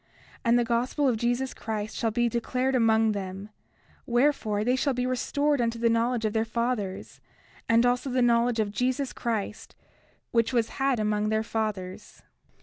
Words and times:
30:5 0.01 0.07
And 0.45 0.57
the 0.57 0.63
gospel 0.63 1.07
of 1.07 1.15
Jesus 1.15 1.53
Christ 1.53 1.95
shall 1.95 2.09
be 2.09 2.27
declared 2.27 2.73
among 2.73 3.11
them; 3.11 3.49
wherefore, 4.07 4.63
they 4.63 4.75
shall 4.75 4.95
be 4.95 5.05
restored 5.05 5.61
unto 5.61 5.77
the 5.77 5.91
knowledge 5.91 6.25
of 6.25 6.33
their 6.33 6.43
fathers, 6.43 7.21
and 7.69 7.85
also 7.85 8.09
to 8.09 8.13
the 8.15 8.21
knowledge 8.23 8.59
of 8.59 8.71
Jesus 8.71 9.13
Christ, 9.13 9.75
which 10.31 10.53
was 10.53 10.69
had 10.81 10.99
among 10.99 11.29
their 11.29 11.43
fathers. 11.43 12.23